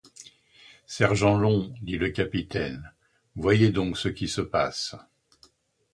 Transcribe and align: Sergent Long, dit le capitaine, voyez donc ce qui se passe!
Sergent 0.87 1.37
Long, 1.37 1.75
dit 1.83 1.99
le 1.99 2.09
capitaine, 2.09 2.91
voyez 3.35 3.69
donc 3.69 3.99
ce 3.99 4.07
qui 4.09 4.27
se 4.27 4.41
passe! 4.41 4.95